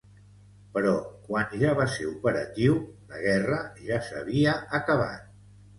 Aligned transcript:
Però 0.77 0.93
quan 1.27 1.53
ja 1.65 1.75
va 1.81 1.87
ser 1.97 2.07
operatiu, 2.13 2.81
la 3.13 3.23
guerra 3.29 3.63
ja 3.87 4.05
s'havia 4.09 4.61
acabat. 4.81 5.35